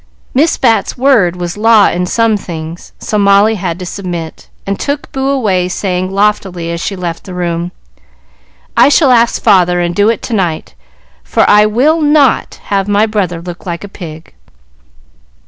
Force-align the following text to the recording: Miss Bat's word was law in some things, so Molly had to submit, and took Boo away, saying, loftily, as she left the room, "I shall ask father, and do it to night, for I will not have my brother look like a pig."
Miss 0.33 0.57
Bat's 0.57 0.97
word 0.97 1.35
was 1.35 1.57
law 1.57 1.87
in 1.87 2.07
some 2.07 2.35
things, 2.35 2.91
so 2.97 3.19
Molly 3.19 3.53
had 3.53 3.77
to 3.77 3.85
submit, 3.85 4.49
and 4.65 4.79
took 4.79 5.11
Boo 5.11 5.29
away, 5.29 5.67
saying, 5.67 6.09
loftily, 6.09 6.71
as 6.71 6.81
she 6.81 6.95
left 6.95 7.23
the 7.23 7.35
room, 7.35 7.71
"I 8.75 8.89
shall 8.89 9.11
ask 9.11 9.39
father, 9.39 9.79
and 9.79 9.93
do 9.93 10.09
it 10.09 10.23
to 10.23 10.33
night, 10.33 10.73
for 11.23 11.47
I 11.47 11.67
will 11.67 12.01
not 12.01 12.55
have 12.63 12.87
my 12.87 13.05
brother 13.05 13.43
look 13.43 13.67
like 13.67 13.83
a 13.83 13.87
pig." 13.87 14.33